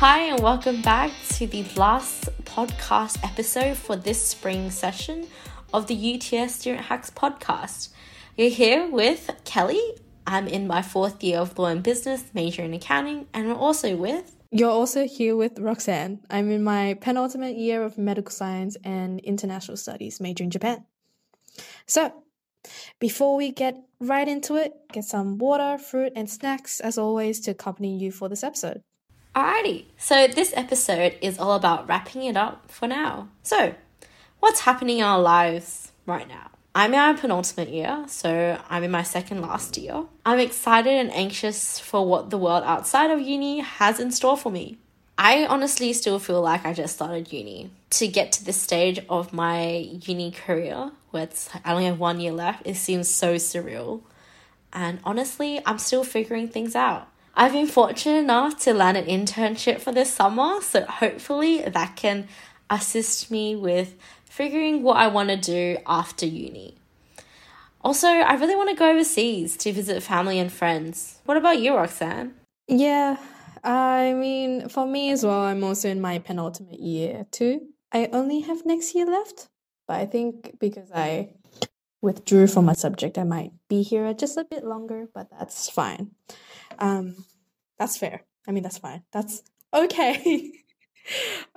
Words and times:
Hi, 0.00 0.24
and 0.24 0.42
welcome 0.42 0.82
back 0.82 1.10
to 1.30 1.46
the 1.46 1.64
last 1.74 2.28
podcast 2.44 3.18
episode 3.24 3.78
for 3.78 3.96
this 3.96 4.22
spring 4.22 4.70
session 4.70 5.26
of 5.72 5.86
the 5.86 5.94
UTS 5.94 6.56
Student 6.56 6.84
Hacks 6.84 7.08
podcast. 7.08 7.88
You're 8.36 8.50
here 8.50 8.90
with 8.90 9.30
Kelly. 9.46 9.80
I'm 10.26 10.48
in 10.48 10.66
my 10.66 10.82
fourth 10.82 11.24
year 11.24 11.38
of 11.38 11.58
law 11.58 11.68
and 11.68 11.82
business, 11.82 12.24
major 12.34 12.60
in 12.60 12.74
accounting, 12.74 13.26
and 13.32 13.48
we're 13.48 13.54
also 13.54 13.96
with. 13.96 14.36
You're 14.50 14.68
also 14.68 15.06
here 15.06 15.34
with 15.34 15.58
Roxanne. 15.58 16.20
I'm 16.28 16.50
in 16.50 16.62
my 16.62 16.98
penultimate 17.00 17.56
year 17.56 17.82
of 17.82 17.96
medical 17.96 18.32
science 18.32 18.76
and 18.84 19.18
international 19.20 19.78
studies, 19.78 20.20
major 20.20 20.44
in 20.44 20.50
Japan. 20.50 20.84
So, 21.86 22.12
before 23.00 23.34
we 23.34 23.50
get 23.50 23.82
right 23.98 24.28
into 24.28 24.56
it, 24.56 24.74
get 24.92 25.04
some 25.04 25.38
water, 25.38 25.78
fruit, 25.78 26.12
and 26.14 26.28
snacks 26.28 26.80
as 26.80 26.98
always 26.98 27.40
to 27.40 27.52
accompany 27.52 27.96
you 27.96 28.12
for 28.12 28.28
this 28.28 28.44
episode. 28.44 28.82
Alrighty, 29.36 29.84
so 29.98 30.26
this 30.28 30.54
episode 30.56 31.18
is 31.20 31.38
all 31.38 31.52
about 31.52 31.86
wrapping 31.86 32.22
it 32.22 32.38
up 32.38 32.70
for 32.70 32.88
now. 32.88 33.28
So, 33.42 33.74
what's 34.40 34.60
happening 34.60 35.00
in 35.00 35.04
our 35.04 35.20
lives 35.20 35.92
right 36.06 36.26
now? 36.26 36.52
I'm 36.74 36.94
in 36.94 36.98
my 36.98 37.12
penultimate 37.12 37.68
year, 37.68 38.06
so 38.08 38.58
I'm 38.70 38.82
in 38.82 38.90
my 38.90 39.02
second 39.02 39.42
last 39.42 39.76
year. 39.76 40.04
I'm 40.24 40.38
excited 40.38 40.90
and 40.90 41.12
anxious 41.12 41.78
for 41.78 42.06
what 42.06 42.30
the 42.30 42.38
world 42.38 42.64
outside 42.64 43.10
of 43.10 43.20
uni 43.20 43.60
has 43.60 44.00
in 44.00 44.10
store 44.10 44.38
for 44.38 44.50
me. 44.50 44.78
I 45.18 45.44
honestly 45.44 45.92
still 45.92 46.18
feel 46.18 46.40
like 46.40 46.64
I 46.64 46.72
just 46.72 46.94
started 46.94 47.30
uni. 47.30 47.68
To 47.90 48.08
get 48.08 48.32
to 48.32 48.44
this 48.44 48.56
stage 48.56 49.00
of 49.10 49.34
my 49.34 49.68
uni 50.06 50.30
career, 50.30 50.92
where 51.10 51.24
it's, 51.24 51.50
I 51.62 51.72
only 51.72 51.84
have 51.84 52.00
one 52.00 52.20
year 52.20 52.32
left, 52.32 52.66
it 52.66 52.76
seems 52.76 53.08
so 53.08 53.34
surreal. 53.34 54.00
And 54.72 54.98
honestly, 55.04 55.60
I'm 55.66 55.76
still 55.76 56.04
figuring 56.04 56.48
things 56.48 56.74
out. 56.74 57.08
I've 57.38 57.52
been 57.52 57.66
fortunate 57.66 58.20
enough 58.20 58.58
to 58.60 58.72
land 58.72 58.96
an 58.96 59.04
internship 59.04 59.80
for 59.80 59.92
this 59.92 60.10
summer, 60.10 60.62
so 60.62 60.86
hopefully 60.86 61.60
that 61.60 61.94
can 61.94 62.28
assist 62.70 63.30
me 63.30 63.54
with 63.54 63.94
figuring 64.24 64.82
what 64.82 64.96
I 64.96 65.08
want 65.08 65.28
to 65.28 65.36
do 65.36 65.76
after 65.86 66.24
uni. 66.24 66.76
Also, 67.82 68.08
I 68.08 68.34
really 68.36 68.56
want 68.56 68.70
to 68.70 68.74
go 68.74 68.90
overseas 68.90 69.54
to 69.58 69.72
visit 69.72 70.02
family 70.02 70.38
and 70.38 70.50
friends. 70.50 71.20
What 71.26 71.36
about 71.36 71.58
you, 71.58 71.76
Roxanne? 71.76 72.32
Yeah, 72.68 73.18
I 73.62 74.14
mean, 74.14 74.70
for 74.70 74.86
me 74.86 75.10
as 75.10 75.22
well, 75.22 75.42
I'm 75.42 75.62
also 75.62 75.90
in 75.90 76.00
my 76.00 76.18
penultimate 76.18 76.80
year 76.80 77.26
too. 77.30 77.68
I 77.92 78.08
only 78.14 78.40
have 78.40 78.64
next 78.64 78.94
year 78.94 79.04
left, 79.04 79.46
but 79.86 80.00
I 80.00 80.06
think 80.06 80.58
because 80.58 80.90
I 80.90 81.34
withdrew 82.00 82.46
from 82.46 82.64
my 82.64 82.72
subject, 82.72 83.18
I 83.18 83.24
might 83.24 83.52
be 83.68 83.82
here 83.82 84.12
just 84.14 84.38
a 84.38 84.44
bit 84.44 84.64
longer, 84.64 85.08
but 85.14 85.28
that's 85.30 85.68
fine. 85.68 86.12
Um, 86.78 87.24
that's 87.78 87.96
fair. 87.96 88.22
I 88.46 88.52
mean, 88.52 88.62
that's 88.62 88.78
fine. 88.78 89.02
That's 89.12 89.42
okay. 89.74 90.52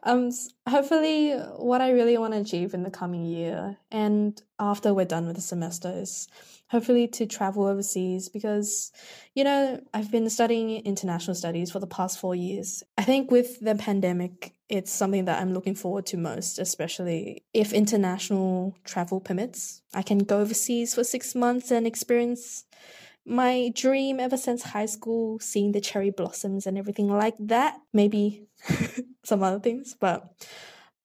um 0.03 0.29
hopefully 0.67 1.31
what 1.57 1.81
i 1.81 1.91
really 1.91 2.17
want 2.17 2.33
to 2.33 2.39
achieve 2.39 2.73
in 2.73 2.83
the 2.83 2.91
coming 2.91 3.25
year 3.25 3.77
and 3.91 4.41
after 4.59 4.93
we're 4.93 5.05
done 5.05 5.25
with 5.25 5.35
the 5.35 5.41
semester 5.41 5.91
is 5.95 6.27
hopefully 6.69 7.07
to 7.07 7.25
travel 7.25 7.65
overseas 7.65 8.29
because 8.29 8.91
you 9.33 9.43
know 9.43 9.79
i've 9.93 10.11
been 10.11 10.29
studying 10.29 10.85
international 10.85 11.35
studies 11.35 11.71
for 11.71 11.79
the 11.79 11.87
past 11.87 12.19
four 12.19 12.35
years 12.35 12.83
i 12.97 13.03
think 13.03 13.31
with 13.31 13.59
the 13.59 13.75
pandemic 13.75 14.53
it's 14.69 14.91
something 14.91 15.25
that 15.25 15.41
i'm 15.41 15.53
looking 15.53 15.75
forward 15.75 16.05
to 16.05 16.17
most 16.17 16.59
especially 16.59 17.43
if 17.53 17.73
international 17.73 18.75
travel 18.83 19.19
permits 19.19 19.81
i 19.93 20.01
can 20.01 20.19
go 20.19 20.41
overseas 20.41 20.93
for 20.93 21.03
six 21.03 21.33
months 21.33 21.71
and 21.71 21.87
experience 21.87 22.65
my 23.29 23.71
dream 23.75 24.19
ever 24.19 24.37
since 24.37 24.63
high 24.63 24.87
school, 24.87 25.39
seeing 25.39 25.71
the 25.71 25.81
cherry 25.81 26.09
blossoms 26.09 26.65
and 26.65 26.77
everything 26.77 27.07
like 27.07 27.35
that. 27.39 27.79
Maybe 27.93 28.47
some 29.23 29.43
other 29.43 29.59
things, 29.59 29.95
but 29.99 30.27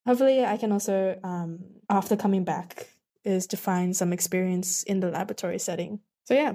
hopefully, 0.07 0.45
I 0.45 0.57
can 0.57 0.73
also, 0.73 1.19
um, 1.23 1.61
after 1.89 2.17
coming 2.17 2.45
back, 2.45 2.89
is 3.25 3.47
to 3.49 3.57
find 3.57 3.97
some 3.97 4.13
experience 4.13 4.83
in 4.83 5.01
the 5.01 5.11
laboratory 5.11 5.59
setting. 5.59 6.01
So, 6.25 6.35
yeah, 6.35 6.55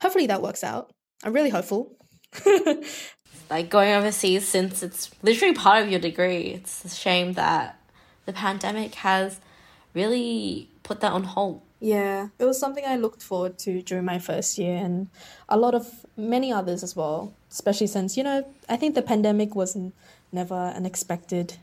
hopefully 0.00 0.26
that 0.26 0.42
works 0.42 0.62
out. 0.62 0.92
I'm 1.22 1.32
really 1.32 1.50
hopeful. 1.50 1.96
like 3.50 3.70
going 3.70 3.92
overseas, 3.92 4.46
since 4.46 4.82
it's 4.82 5.10
literally 5.22 5.54
part 5.54 5.82
of 5.82 5.90
your 5.90 6.00
degree, 6.00 6.48
it's 6.48 6.84
a 6.84 6.88
shame 6.88 7.34
that 7.34 7.78
the 8.26 8.32
pandemic 8.32 8.94
has 8.96 9.40
really 9.94 10.70
put 10.82 11.00
that 11.00 11.12
on 11.12 11.24
hold. 11.24 11.62
Yeah, 11.80 12.28
it 12.38 12.44
was 12.44 12.58
something 12.58 12.84
I 12.86 12.96
looked 12.96 13.22
forward 13.22 13.58
to 13.60 13.80
during 13.80 14.04
my 14.04 14.18
first 14.18 14.58
year 14.58 14.76
and 14.76 15.08
a 15.48 15.56
lot 15.56 15.74
of 15.74 16.04
many 16.16 16.52
others 16.52 16.82
as 16.82 16.94
well, 16.94 17.32
especially 17.50 17.86
since, 17.86 18.18
you 18.18 18.22
know, 18.22 18.46
I 18.68 18.76
think 18.76 18.94
the 18.94 19.02
pandemic 19.02 19.54
was 19.56 19.76
never 20.30 20.72
an 20.76 20.84
expected 20.84 21.54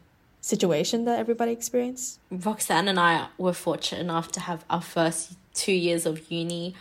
situation 0.41 1.05
that 1.05 1.19
everybody 1.19 1.51
experienced. 1.51 2.19
Roxanne 2.31 2.87
and 2.87 2.99
I 2.99 3.27
were 3.37 3.53
fortunate 3.53 4.01
enough 4.01 4.31
to 4.33 4.39
have 4.39 4.65
our 4.69 4.81
first 4.81 5.33
two 5.53 5.73
years 5.73 6.05
of 6.07 6.31
uni 6.31 6.73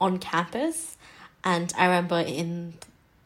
on 0.00 0.18
campus. 0.18 0.96
And 1.42 1.72
I 1.76 1.86
remember 1.86 2.20
in 2.20 2.74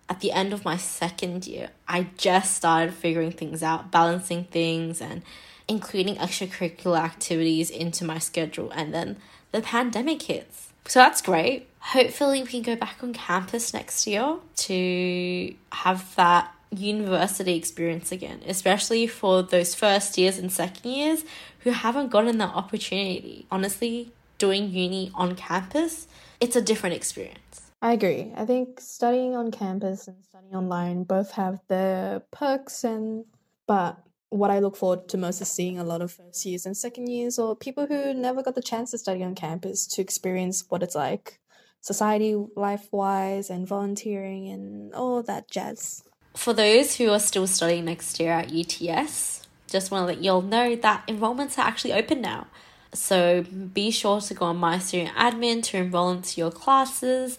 at 0.08 0.20
the 0.20 0.32
end 0.32 0.52
of 0.52 0.64
my 0.64 0.76
second 0.76 1.46
year, 1.46 1.70
I 1.86 2.08
just 2.16 2.56
started 2.56 2.92
figuring 2.94 3.30
things 3.30 3.62
out, 3.62 3.92
balancing 3.92 4.44
things 4.44 5.00
and 5.00 5.22
including 5.68 6.16
extracurricular 6.16 6.98
activities 6.98 7.70
into 7.70 8.04
my 8.04 8.18
schedule. 8.18 8.70
And 8.72 8.92
then 8.92 9.18
the 9.52 9.60
pandemic 9.60 10.22
hits. 10.22 10.72
So 10.86 11.00
that's 11.00 11.22
great. 11.22 11.68
Hopefully, 11.80 12.42
we 12.42 12.48
can 12.48 12.62
go 12.62 12.76
back 12.76 12.98
on 13.02 13.12
campus 13.12 13.72
next 13.72 14.06
year 14.06 14.36
to 14.56 15.54
have 15.72 16.14
that 16.16 16.52
university 16.70 17.56
experience 17.56 18.12
again, 18.12 18.40
especially 18.46 19.06
for 19.06 19.42
those 19.42 19.74
first 19.74 20.16
years 20.18 20.38
and 20.38 20.52
second 20.52 20.90
years 20.90 21.24
who 21.60 21.70
haven't 21.70 22.10
gotten 22.10 22.38
that 22.38 22.54
opportunity. 22.54 23.46
Honestly, 23.50 24.12
doing 24.38 24.70
uni 24.70 25.10
on 25.14 25.36
campus, 25.36 26.06
it's 26.40 26.56
a 26.56 26.62
different 26.62 26.96
experience. 26.96 27.70
I 27.82 27.92
agree. 27.92 28.32
I 28.36 28.44
think 28.44 28.80
studying 28.80 29.34
on 29.34 29.50
campus 29.50 30.06
and 30.06 30.16
studying 30.24 30.54
online 30.54 31.04
both 31.04 31.32
have 31.32 31.60
their 31.68 32.20
perks 32.30 32.84
and 32.84 33.24
but 33.66 33.98
what 34.30 34.50
I 34.50 34.60
look 34.60 34.76
forward 34.76 35.08
to 35.08 35.18
most 35.18 35.40
is 35.40 35.50
seeing 35.50 35.78
a 35.78 35.84
lot 35.84 36.02
of 36.02 36.12
first 36.12 36.46
years 36.46 36.64
and 36.64 36.76
second 36.76 37.08
years, 37.08 37.38
or 37.38 37.54
people 37.56 37.86
who 37.86 38.14
never 38.14 38.42
got 38.42 38.54
the 38.54 38.62
chance 38.62 38.92
to 38.92 38.98
study 38.98 39.22
on 39.22 39.34
campus 39.34 39.86
to 39.88 40.00
experience 40.00 40.64
what 40.68 40.82
it's 40.82 40.94
like, 40.94 41.40
society 41.80 42.34
life 42.56 42.88
wise, 42.92 43.50
and 43.50 43.66
volunteering 43.66 44.48
and 44.48 44.94
all 44.94 45.22
that 45.24 45.50
jazz. 45.50 46.04
For 46.36 46.52
those 46.52 46.96
who 46.96 47.10
are 47.10 47.18
still 47.18 47.48
studying 47.48 47.84
next 47.84 48.20
year 48.20 48.32
at 48.32 48.52
UTS, 48.52 49.48
just 49.68 49.90
want 49.90 50.02
to 50.02 50.06
let 50.14 50.22
you 50.22 50.30
all 50.30 50.42
know 50.42 50.76
that 50.76 51.06
enrollments 51.08 51.58
are 51.58 51.66
actually 51.66 51.92
open 51.92 52.20
now. 52.20 52.46
So 52.92 53.42
be 53.42 53.90
sure 53.90 54.20
to 54.20 54.34
go 54.34 54.46
on 54.46 54.56
My 54.56 54.78
Student 54.78 55.16
Admin 55.16 55.62
to 55.64 55.78
enroll 55.78 56.10
into 56.10 56.40
your 56.40 56.50
classes. 56.50 57.38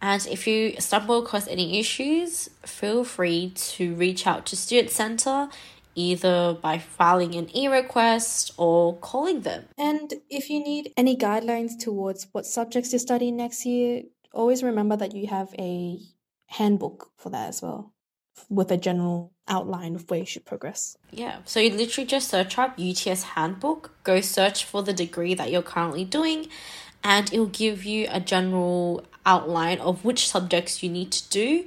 And 0.00 0.26
if 0.26 0.46
you 0.46 0.74
stumble 0.78 1.18
across 1.22 1.48
any 1.48 1.78
issues, 1.78 2.50
feel 2.64 3.04
free 3.04 3.52
to 3.54 3.94
reach 3.94 4.26
out 4.26 4.46
to 4.46 4.56
Student 4.56 4.90
Center 4.90 5.48
either 5.96 6.52
by 6.52 6.78
filing 6.78 7.34
an 7.34 7.54
e 7.56 7.66
request 7.66 8.52
or 8.56 8.96
calling 8.98 9.40
them. 9.40 9.64
And 9.76 10.14
if 10.30 10.48
you 10.48 10.62
need 10.62 10.92
any 10.96 11.16
guidelines 11.16 11.76
towards 11.78 12.28
what 12.30 12.46
subjects 12.46 12.92
you're 12.92 13.00
studying 13.00 13.36
next 13.36 13.66
year, 13.66 14.02
always 14.32 14.62
remember 14.62 14.96
that 14.96 15.14
you 15.14 15.26
have 15.26 15.52
a 15.58 15.98
handbook 16.46 17.10
for 17.16 17.30
that 17.30 17.48
as 17.48 17.62
well, 17.62 17.92
with 18.48 18.70
a 18.70 18.76
general 18.76 19.32
outline 19.48 19.96
of 19.96 20.08
where 20.10 20.20
you 20.20 20.26
should 20.26 20.44
progress. 20.44 20.96
Yeah, 21.10 21.38
so 21.44 21.58
you 21.58 21.70
literally 21.70 22.06
just 22.06 22.28
search 22.28 22.58
up 22.58 22.78
UTS 22.78 23.22
handbook, 23.22 23.96
go 24.04 24.20
search 24.20 24.64
for 24.64 24.82
the 24.82 24.92
degree 24.92 25.34
that 25.34 25.50
you're 25.50 25.62
currently 25.62 26.04
doing, 26.04 26.48
and 27.02 27.32
it 27.32 27.38
will 27.38 27.46
give 27.46 27.84
you 27.84 28.06
a 28.10 28.20
general 28.20 29.04
outline 29.24 29.78
of 29.78 30.04
which 30.04 30.28
subjects 30.28 30.82
you 30.82 30.90
need 30.90 31.10
to 31.12 31.28
do 31.30 31.66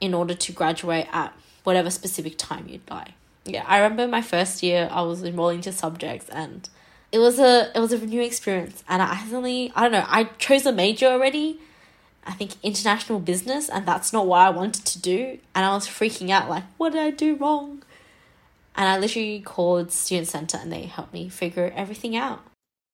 in 0.00 0.14
order 0.14 0.34
to 0.34 0.52
graduate 0.52 1.06
at 1.12 1.32
whatever 1.64 1.90
specific 1.90 2.38
time 2.38 2.66
you'd 2.68 2.88
like 2.90 3.12
yeah, 3.46 3.64
I 3.66 3.78
remember 3.78 4.08
my 4.08 4.22
first 4.22 4.62
year 4.62 4.88
I 4.90 5.02
was 5.02 5.22
enrolling 5.22 5.60
to 5.62 5.72
subjects 5.72 6.28
and 6.28 6.68
it 7.12 7.18
was 7.18 7.38
a 7.38 7.70
it 7.74 7.80
was 7.80 7.92
a 7.92 8.06
new 8.06 8.22
experience 8.22 8.82
and 8.88 9.02
I 9.02 9.06
accidentally 9.06 9.72
I 9.74 9.82
don't 9.82 9.92
know, 9.92 10.04
I 10.06 10.24
chose 10.38 10.66
a 10.66 10.72
major 10.72 11.06
already. 11.06 11.60
I 12.28 12.32
think 12.32 12.52
international 12.62 13.20
business 13.20 13.68
and 13.68 13.86
that's 13.86 14.12
not 14.12 14.26
what 14.26 14.40
I 14.40 14.50
wanted 14.50 14.84
to 14.86 15.00
do 15.00 15.38
and 15.54 15.64
I 15.64 15.72
was 15.72 15.86
freaking 15.86 16.30
out 16.30 16.50
like 16.50 16.64
what 16.76 16.92
did 16.92 17.02
I 17.02 17.10
do 17.10 17.36
wrong? 17.36 17.82
And 18.74 18.88
I 18.88 18.98
literally 18.98 19.40
called 19.40 19.92
student 19.92 20.28
center 20.28 20.58
and 20.58 20.72
they 20.72 20.82
helped 20.82 21.14
me 21.14 21.28
figure 21.28 21.72
everything 21.74 22.16
out. 22.16 22.40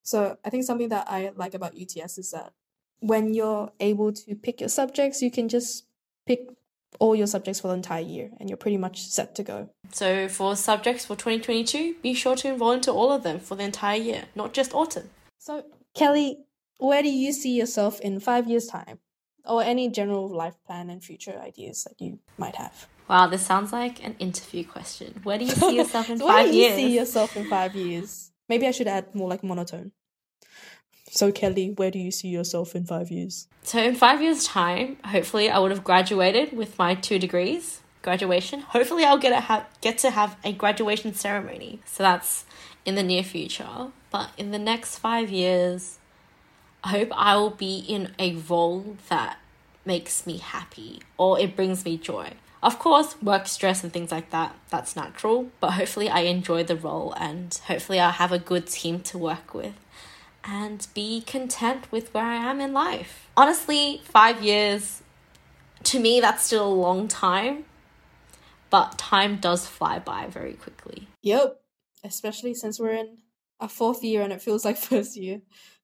So 0.02 0.36
I 0.44 0.50
think 0.50 0.64
something 0.64 0.90
that 0.90 1.06
I 1.08 1.32
like 1.34 1.54
about 1.54 1.74
UTS 1.80 2.18
is 2.18 2.30
that 2.32 2.52
when 3.00 3.34
you're 3.34 3.72
able 3.80 4.12
to 4.12 4.34
pick 4.34 4.60
your 4.60 4.68
subjects, 4.68 5.22
you 5.22 5.30
can 5.30 5.48
just 5.48 5.86
pick 6.26 6.48
all 6.98 7.14
your 7.16 7.26
subjects 7.26 7.60
for 7.60 7.68
the 7.68 7.74
entire 7.74 8.02
year 8.02 8.30
and 8.38 8.48
you're 8.48 8.56
pretty 8.56 8.76
much 8.76 9.02
set 9.02 9.34
to 9.36 9.42
go. 9.42 9.70
So 9.92 10.28
for 10.28 10.56
subjects 10.56 11.04
for 11.04 11.16
2022, 11.16 11.96
be 12.02 12.14
sure 12.14 12.36
to 12.36 12.48
enroll 12.48 12.72
into 12.72 12.92
all 12.92 13.10
of 13.12 13.22
them 13.22 13.40
for 13.40 13.54
the 13.56 13.64
entire 13.64 13.98
year, 13.98 14.24
not 14.34 14.52
just 14.52 14.74
autumn. 14.74 15.10
So, 15.38 15.64
Kelly, 15.96 16.38
where 16.78 17.02
do 17.02 17.08
you 17.10 17.32
see 17.32 17.56
yourself 17.56 18.00
in 18.00 18.20
five 18.20 18.48
years' 18.48 18.66
time? 18.66 18.98
or 19.44 19.62
any 19.62 19.88
general 19.88 20.28
life 20.28 20.54
plan 20.66 20.90
and 20.90 21.02
future 21.02 21.36
ideas 21.40 21.84
that 21.84 22.00
you 22.00 22.18
might 22.38 22.54
have. 22.56 22.86
Wow, 23.08 23.26
this 23.26 23.44
sounds 23.44 23.72
like 23.72 24.04
an 24.04 24.14
interview 24.18 24.64
question. 24.64 25.20
Where 25.24 25.38
do 25.38 25.44
you 25.44 25.50
see 25.50 25.76
yourself 25.78 26.08
in 26.08 26.18
So 26.18 26.26
five 26.26 26.44
Where 26.44 26.52
do 26.52 26.56
you 26.56 26.62
years? 26.64 26.76
see 26.76 26.94
yourself 26.94 27.36
in 27.36 27.48
five 27.48 27.74
years? 27.74 28.30
Maybe 28.48 28.66
I 28.66 28.70
should 28.70 28.86
add 28.86 29.14
more 29.14 29.28
like 29.28 29.42
monotone. 29.42 29.92
So 31.14 31.30
Kelly, 31.30 31.68
where 31.68 31.90
do 31.90 31.98
you 31.98 32.10
see 32.10 32.28
yourself 32.28 32.74
in 32.74 32.86
five 32.86 33.10
years? 33.10 33.46
So 33.64 33.78
in 33.78 33.94
five 33.94 34.22
years' 34.22 34.46
time, 34.46 34.96
hopefully 35.04 35.50
I 35.50 35.58
would 35.58 35.70
have 35.70 35.84
graduated 35.84 36.56
with 36.56 36.78
my 36.78 36.94
two 36.94 37.18
degrees. 37.18 37.82
Graduation. 38.00 38.60
Hopefully 38.60 39.04
I'll 39.04 39.18
get 39.18 39.34
a 39.34 39.40
ha- 39.40 39.66
get 39.82 39.98
to 39.98 40.10
have 40.10 40.36
a 40.42 40.54
graduation 40.54 41.12
ceremony. 41.12 41.80
So 41.84 42.02
that's 42.02 42.46
in 42.86 42.94
the 42.94 43.02
near 43.02 43.22
future. 43.22 43.88
But 44.10 44.30
in 44.38 44.52
the 44.52 44.58
next 44.58 44.98
five 45.00 45.28
years, 45.28 45.98
I 46.82 46.88
hope 46.88 47.08
I 47.14 47.36
will 47.36 47.50
be 47.50 47.84
in 47.86 48.14
a 48.18 48.36
role 48.36 48.96
that 49.10 49.36
makes 49.84 50.26
me 50.26 50.38
happy 50.38 51.02
or 51.18 51.38
it 51.38 51.54
brings 51.54 51.84
me 51.84 51.98
joy. 51.98 52.32
Of 52.62 52.78
course, 52.78 53.20
work 53.20 53.48
stress 53.48 53.84
and 53.84 53.92
things 53.92 54.10
like 54.10 54.30
that, 54.30 54.54
that's 54.70 54.96
natural, 54.96 55.50
but 55.60 55.72
hopefully 55.72 56.08
I 56.08 56.20
enjoy 56.20 56.64
the 56.64 56.76
role 56.76 57.12
and 57.18 57.52
hopefully 57.66 58.00
I'll 58.00 58.12
have 58.12 58.32
a 58.32 58.38
good 58.38 58.66
team 58.66 59.00
to 59.00 59.18
work 59.18 59.52
with 59.52 59.74
and 60.44 60.86
be 60.94 61.20
content 61.20 61.90
with 61.90 62.12
where 62.12 62.24
I 62.24 62.36
am 62.36 62.60
in 62.60 62.72
life. 62.72 63.28
Honestly, 63.36 64.00
five 64.04 64.42
years, 64.42 65.02
to 65.84 66.00
me, 66.00 66.20
that's 66.20 66.44
still 66.44 66.66
a 66.66 66.72
long 66.72 67.08
time, 67.08 67.64
but 68.70 68.98
time 68.98 69.36
does 69.36 69.66
fly 69.66 69.98
by 69.98 70.26
very 70.26 70.54
quickly. 70.54 71.08
Yep. 71.22 71.60
Especially 72.04 72.54
since 72.54 72.80
we're 72.80 72.92
in 72.92 73.18
our 73.60 73.68
fourth 73.68 74.02
year 74.02 74.22
and 74.22 74.32
it 74.32 74.42
feels 74.42 74.64
like 74.64 74.76
first 74.92 75.16
year. 75.16 75.42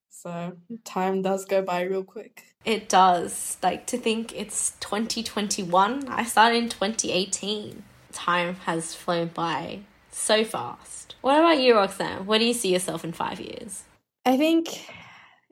So 0.09 0.57
time 0.83 1.21
does 1.21 1.45
go 1.45 1.61
by 1.61 1.83
real 1.83 2.03
quick. 2.03 2.43
It 2.65 2.89
does. 2.89 3.57
Like 3.63 3.87
to 3.87 3.97
think 3.97 4.35
it's 4.35 4.73
2021, 4.81 6.07
I 6.09 6.25
started 6.25 6.63
in 6.63 6.69
2018. 6.69 7.83
Time 8.11 8.55
has 8.65 8.93
flown 8.93 9.27
by 9.27 9.81
so 10.11 10.43
fast. 10.43 11.15
What 11.21 11.39
about 11.39 11.59
you, 11.59 11.75
Roxanne? 11.75 12.25
Where 12.25 12.39
do 12.39 12.45
you 12.45 12.53
see 12.53 12.73
yourself 12.73 13.05
in 13.05 13.13
five 13.13 13.39
years? 13.39 13.83
I 14.29 14.37
think 14.37 14.85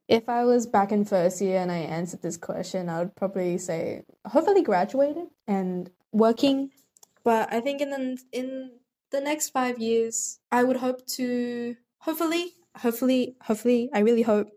if 0.08 0.30
I 0.30 0.46
was 0.46 0.68
back 0.68 0.92
in 0.92 1.04
first 1.04 1.42
year 1.42 1.60
and 1.60 1.72
I 1.72 1.78
answered 1.78 2.22
this 2.22 2.38
question, 2.38 2.90
I 2.90 3.00
would 3.00 3.16
probably 3.16 3.58
say 3.58 4.04
hopefully 4.24 4.62
graduated 4.62 5.30
and 5.48 5.90
working. 6.12 6.70
But 7.24 7.52
I 7.52 7.60
think 7.60 7.82
in 7.82 7.90
the 7.90 8.22
in 8.32 8.74
the 9.10 9.20
next 9.20 9.50
five 9.50 9.80
years, 9.80 10.38
I 10.52 10.64
would 10.64 10.78
hope 10.78 11.08
to 11.18 11.76
hopefully, 11.98 12.54
hopefully, 12.76 13.36
hopefully, 13.42 13.90
I 13.96 14.02
really 14.02 14.22
hope, 14.22 14.48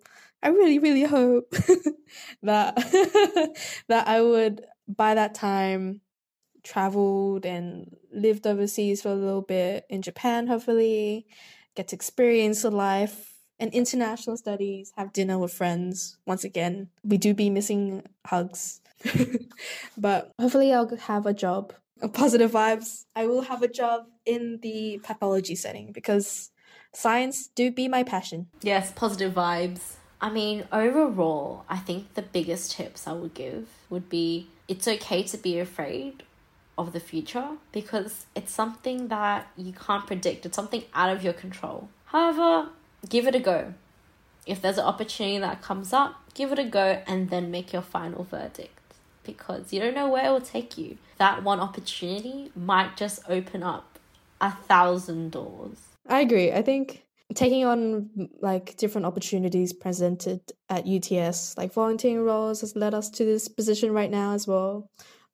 I 0.43 0.49
really, 0.49 0.78
really 0.78 1.05
hope 1.05 1.50
that 2.43 2.76
that 3.88 4.06
I 4.06 4.20
would 4.20 4.66
by 4.87 5.14
that 5.14 5.34
time 5.34 6.02
traveled 6.62 7.46
and 7.46 7.96
lived 8.12 8.46
overseas 8.46 9.00
for 9.00 9.08
a 9.08 9.14
little 9.14 9.40
bit 9.40 9.87
in 9.88 10.02
Japan, 10.02 10.46
hopefully, 10.46 11.26
get 11.75 11.88
to 11.88 11.96
experience 11.96 12.61
the 12.61 12.70
life 12.70 13.39
and 13.61 13.73
international 13.73 14.37
studies, 14.37 14.93
have 14.97 15.12
dinner 15.12 15.39
with 15.39 15.53
friends. 15.53 16.17
Once 16.27 16.43
again, 16.43 16.89
we 17.05 17.19
do 17.19 17.35
be 17.35 17.51
missing 17.51 18.03
hugs. 18.27 18.81
but 19.97 20.33
hopefully, 20.41 20.73
I'll 20.73 20.97
have 20.97 21.27
a 21.27 21.35
job. 21.35 21.75
Positive 22.15 22.51
vibes. 22.51 23.05
I 23.15 23.27
will 23.27 23.43
have 23.43 23.62
a 23.62 23.69
job 23.69 24.07
in 24.25 24.59
the 24.62 25.01
pathology 25.05 25.55
setting 25.55 25.93
because 25.93 26.51
science 26.95 27.49
do 27.49 27.71
be 27.71 27.87
my 27.89 28.03
passion. 28.03 28.49
Yes, 28.62 28.91
positive 28.91 29.35
vibes. 29.35 29.97
I 30.21 30.31
mean, 30.31 30.65
overall, 30.73 31.65
I 31.69 31.77
think 31.77 32.15
the 32.15 32.23
biggest 32.23 32.73
tips 32.73 33.07
I 33.07 33.12
would 33.12 33.35
give 33.35 33.69
would 33.91 34.09
be 34.09 34.49
it's 34.69 34.89
okay 34.89 35.23
to 35.25 35.37
be 35.37 35.59
afraid 35.59 36.23
of 36.79 36.93
the 36.93 37.01
future 37.01 37.49
because 37.73 38.27
it's 38.35 38.53
something 38.53 39.09
that 39.09 39.49
you 39.57 39.73
can't 39.73 40.07
predict, 40.07 40.47
it's 40.47 40.57
something 40.57 40.85
out 40.95 41.11
of 41.11 41.23
your 41.23 41.33
control. 41.35 41.89
However, 42.07 42.71
give 43.08 43.26
it 43.26 43.35
a 43.35 43.41
go. 43.41 43.75
If 44.47 44.62
there's 44.62 44.79
an 44.79 44.85
opportunity 44.85 45.38
that 45.38 45.62
comes 45.62 45.93
up, 45.93 46.17
give 46.35 46.52
it 46.52 46.58
a 46.58 46.64
go 46.64 47.02
and 47.06 47.31
then 47.31 47.50
make 47.50 47.73
your 47.73 47.82
final 47.82 48.25
verdict 48.25 48.79
because 49.23 49.73
you 49.73 49.81
don't 49.81 49.94
know 49.94 50.08
where 50.08 50.26
it 50.26 50.31
will 50.31 50.41
take 50.41 50.79
you. 50.79 50.99
That 51.19 51.43
one 51.43 51.61
opportunity 51.61 52.50
might 52.56 52.97
just 52.97 53.20
open 53.29 53.62
up 53.62 53.99
a 54.41 54.50
thousand 54.52 55.32
doors. 55.32 55.79
I 56.08 56.20
agree. 56.20 56.50
I 56.52 56.62
think 56.62 57.05
taking 57.35 57.64
on 57.64 58.31
like 58.41 58.76
different 58.76 59.06
opportunities 59.06 59.73
presented 59.73 60.41
at 60.69 60.87
UTS, 60.87 61.56
like 61.56 61.73
volunteering 61.73 62.20
roles, 62.20 62.62
has 62.62 62.75
led 62.75 62.94
us 62.94 63.11
to 63.11 63.25
this 63.25 63.49
position 63.49 63.93
right 63.93 64.11
now 64.11 64.32
as 64.32 64.47
well. 64.47 64.91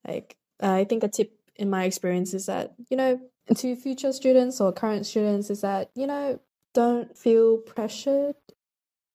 Like, 0.06 0.36
I 0.60 0.84
think 0.84 1.04
a 1.04 1.08
tip 1.08 1.32
in 1.56 1.70
my 1.70 1.84
experience 1.84 2.34
is 2.34 2.46
that, 2.46 2.74
you 2.90 2.96
know, 2.96 3.20
to 3.54 3.76
future 3.76 4.12
students 4.12 4.60
or 4.60 4.72
current 4.72 5.06
students 5.06 5.50
is 5.50 5.60
that, 5.60 5.90
you 5.94 6.06
know, 6.06 6.40
don't 6.76 7.17
feel 7.17 7.56
pressured 7.56 8.37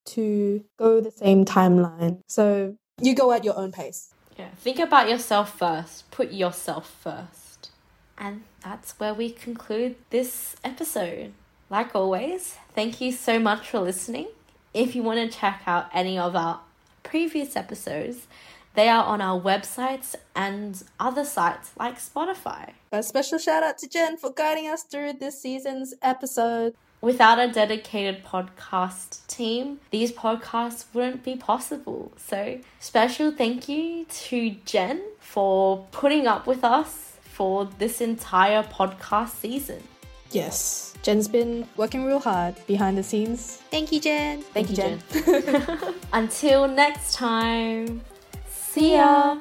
to 0.03 0.65
go 0.79 0.99
the 0.99 1.11
same 1.11 1.45
timeline. 1.45 2.21
So 2.27 2.75
you 2.99 3.13
go 3.13 3.31
at 3.31 3.43
your 3.43 3.55
own 3.55 3.71
pace. 3.71 4.15
Yeah, 4.35 4.49
think 4.57 4.79
about 4.79 5.07
yourself 5.07 5.59
first. 5.59 6.09
Put 6.09 6.31
yourself 6.31 6.89
first. 6.89 7.69
And 8.17 8.41
that's 8.63 8.99
where 8.99 9.13
we 9.13 9.29
conclude 9.29 9.95
this 10.09 10.55
episode. 10.63 11.33
Like 11.69 11.95
always, 11.95 12.57
thank 12.73 12.99
you 12.99 13.11
so 13.11 13.37
much 13.37 13.69
for 13.69 13.79
listening. 13.79 14.29
If 14.73 14.95
you 14.95 15.03
want 15.03 15.19
to 15.19 15.37
check 15.37 15.61
out 15.67 15.85
any 15.93 16.17
of 16.17 16.35
our 16.35 16.61
previous 17.03 17.55
episodes, 17.55 18.25
they 18.73 18.89
are 18.89 19.03
on 19.03 19.21
our 19.21 19.39
websites 19.39 20.15
and 20.35 20.81
other 20.99 21.25
sites 21.25 21.73
like 21.77 21.99
Spotify. 21.99 22.71
A 22.91 23.03
special 23.03 23.37
shout 23.37 23.61
out 23.61 23.77
to 23.79 23.87
Jen 23.87 24.17
for 24.17 24.31
guiding 24.31 24.67
us 24.67 24.81
through 24.83 25.13
this 25.13 25.39
season's 25.39 25.93
episode. 26.01 26.73
Without 27.01 27.39
a 27.39 27.51
dedicated 27.51 28.23
podcast 28.23 29.25
team, 29.25 29.79
these 29.89 30.11
podcasts 30.11 30.85
wouldn't 30.93 31.23
be 31.23 31.35
possible. 31.35 32.11
So, 32.15 32.59
special 32.79 33.31
thank 33.31 33.67
you 33.67 34.05
to 34.05 34.51
Jen 34.65 35.01
for 35.19 35.87
putting 35.91 36.27
up 36.27 36.45
with 36.45 36.63
us 36.63 37.17
for 37.23 37.67
this 37.79 38.01
entire 38.01 38.61
podcast 38.61 39.29
season. 39.29 39.81
Yes. 40.29 40.93
Jen's 41.01 41.27
been 41.27 41.67
working 41.75 42.05
real 42.05 42.19
hard 42.19 42.55
behind 42.67 42.99
the 42.99 43.03
scenes. 43.03 43.57
Thank 43.71 43.91
you, 43.91 43.99
Jen. 43.99 44.43
Thank, 44.53 44.69
you, 44.69 44.75
Jen. 44.75 44.99
Until 46.13 46.67
next 46.67 47.15
time, 47.15 48.01
see 48.47 48.93
ya. 48.93 49.37